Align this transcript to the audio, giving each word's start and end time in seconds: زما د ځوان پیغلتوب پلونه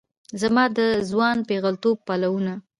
زما 0.41 0.63
د 0.77 0.79
ځوان 1.09 1.37
پیغلتوب 1.49 1.97
پلونه 2.07 2.53